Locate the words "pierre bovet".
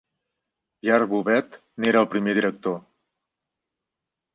0.85-1.59